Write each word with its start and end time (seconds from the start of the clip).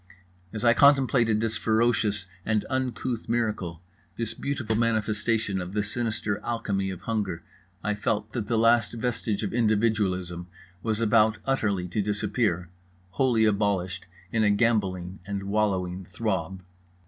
As 0.51 0.65
I 0.65 0.73
contemplated 0.73 1.39
this 1.41 1.57
ferocious 1.57 2.25
and 2.43 2.65
uncouth 2.71 3.29
miracle, 3.29 3.83
this 4.15 4.33
beautiful 4.33 4.75
manifestation 4.75 5.61
of 5.61 5.73
the 5.73 5.83
sinister 5.83 6.43
alchemy 6.43 6.89
of 6.89 7.01
hunger, 7.01 7.43
I 7.83 7.93
felt 7.93 8.33
that 8.33 8.47
the 8.47 8.57
last 8.57 8.93
vestige 8.93 9.43
of 9.43 9.53
individualism 9.53 10.47
was 10.81 11.01
about 11.01 11.37
utterly 11.45 11.87
to 11.89 12.01
disappear, 12.01 12.71
wholly 13.11 13.45
abolished 13.45 14.07
in 14.31 14.43
a 14.43 14.49
gambolling 14.49 15.19
and 15.27 15.43
wallowing 15.43 16.05
throb. 16.05 16.63